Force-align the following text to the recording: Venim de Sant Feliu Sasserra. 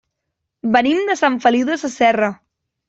Venim 0.77 1.03
de 1.11 1.19
Sant 1.21 1.39
Feliu 1.47 1.71
Sasserra. 1.87 2.35